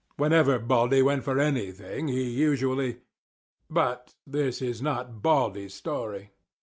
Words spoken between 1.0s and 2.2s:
went for anything